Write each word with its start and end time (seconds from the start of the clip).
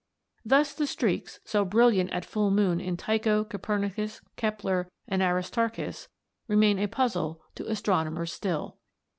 Thus 0.43 0.73
the 0.73 0.87
streaks, 0.87 1.39
so 1.45 1.63
brilliant 1.63 2.09
at 2.11 2.25
full 2.25 2.49
moon 2.49 2.81
in 2.81 2.97
Tycho, 2.97 3.43
Copernicus, 3.43 4.19
Kepler, 4.35 4.89
and 5.07 5.21
Aristarchus, 5.21 6.07
remain 6.47 6.79
a 6.79 6.87
puzzle 6.87 7.43
to 7.53 7.69
astronomers 7.69 8.33
still." 8.33 8.79